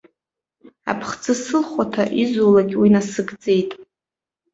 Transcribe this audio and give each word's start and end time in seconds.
Аԥхӡы 0.91 1.33
сылхәаҭа, 1.43 2.03
изулак 2.21 2.69
уи 2.79 2.89
насыгӡеит. 2.95 3.69